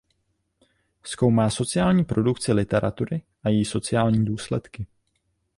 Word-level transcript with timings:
Zkoumá 1.03 1.49
sociální 1.49 2.05
produkci 2.05 2.53
literatury 2.53 3.21
a 3.43 3.49
její 3.49 3.65
sociální 3.65 4.25
důsledky. 4.25 4.87